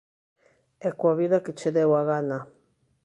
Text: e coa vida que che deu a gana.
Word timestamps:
e 0.87 0.89
coa 0.99 1.17
vida 1.21 1.41
que 1.43 1.55
che 1.59 1.69
deu 1.77 1.91
a 1.99 2.03
gana. 2.09 2.39